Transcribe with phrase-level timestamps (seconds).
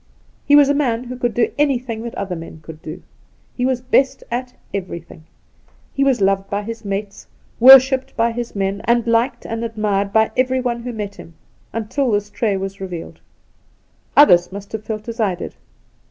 [0.47, 3.03] 'He was a man who could do anything that other men could do.
[3.55, 5.25] He was best at everything.
[5.93, 7.27] He was loved by his mates,
[7.59, 11.35] worshipped by his men, and liked and admired by everyone who met him—
[11.71, 13.19] until this trait was revealed.
[14.17, 15.53] Others must have felt as I did.